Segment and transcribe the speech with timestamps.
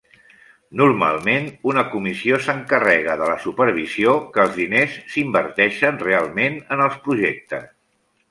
[0.79, 7.69] Normalment una comissió s'encarrega de la supervisió que els diners s'inverteixen realment en els projectes.